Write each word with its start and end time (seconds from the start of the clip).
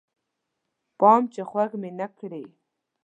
پام 0.99 1.21
چې 1.33 1.41
خوږ 1.49 1.71
مې 1.81 1.89
نه 1.99 2.07
کړې 2.17 2.43